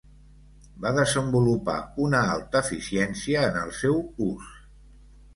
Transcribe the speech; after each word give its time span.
Va 0.83 0.91
desenvolupar 0.99 1.75
una 2.05 2.21
alta 2.35 2.61
eficiència 2.67 3.43
en 3.49 3.59
el 3.65 3.75
seu 3.81 4.01
ús. 4.29 4.49